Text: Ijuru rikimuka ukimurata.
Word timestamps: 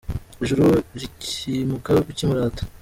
Ijuru 0.43 0.65
rikimuka 0.99 1.91
ukimurata. 2.11 2.61